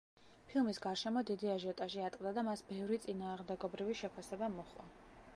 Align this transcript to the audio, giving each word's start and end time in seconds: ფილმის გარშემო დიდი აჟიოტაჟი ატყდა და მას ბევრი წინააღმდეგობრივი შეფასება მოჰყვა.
ფილმის 0.51 0.77
გარშემო 0.85 1.21
დიდი 1.29 1.51
აჟიოტაჟი 1.55 2.01
ატყდა 2.05 2.31
და 2.37 2.43
მას 2.47 2.63
ბევრი 2.71 2.97
წინააღმდეგობრივი 3.03 3.99
შეფასება 4.01 4.49
მოჰყვა. 4.55 4.87